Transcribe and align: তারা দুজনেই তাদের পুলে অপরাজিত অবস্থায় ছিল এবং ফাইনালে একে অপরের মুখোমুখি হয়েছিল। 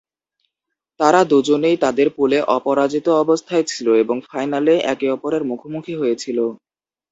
তারা 0.99 1.21
দুজনেই 1.31 1.77
তাদের 1.77 2.07
পুলে 2.15 2.37
অপরাজিত 2.55 3.07
অবস্থায় 3.23 3.65
ছিল 3.67 3.87
এবং 4.03 4.17
ফাইনালে 4.27 4.73
একে 4.91 5.07
অপরের 5.11 5.43
মুখোমুখি 5.49 5.93
হয়েছিল। 5.97 6.37